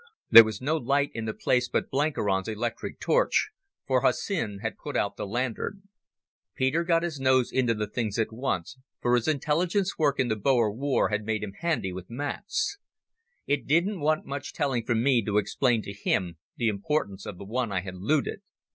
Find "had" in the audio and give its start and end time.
4.63-4.79, 11.09-11.23, 17.81-17.93